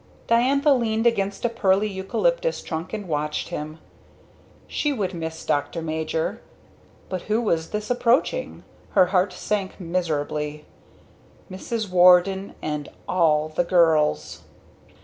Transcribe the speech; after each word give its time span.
Diantha 0.25 0.73
leaned 0.73 1.05
against 1.05 1.45
a 1.45 1.47
pearly 1.47 1.87
eucalyptus 1.87 2.63
trunk 2.63 2.91
and 2.91 3.07
watched 3.07 3.49
him. 3.49 3.77
She 4.65 4.91
would 4.91 5.13
miss 5.13 5.45
Dr. 5.45 5.83
Major. 5.83 6.41
But 7.07 7.21
who 7.29 7.39
was 7.39 7.69
this 7.69 7.91
approaching? 7.91 8.63
Her 8.93 9.05
heart 9.13 9.31
sank 9.31 9.79
miserably. 9.79 10.65
Mrs. 11.51 11.91
Warden 11.91 12.55
and 12.63 12.89
all 13.07 13.49
the 13.49 13.63
girls. 13.63 14.41